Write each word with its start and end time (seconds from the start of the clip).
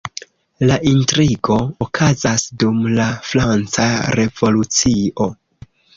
La 0.69 0.77
intrigo 0.91 1.57
okazas 1.87 2.45
dum 2.63 2.79
la 3.01 3.05
Franca 3.33 3.87
Revolucio. 4.19 5.29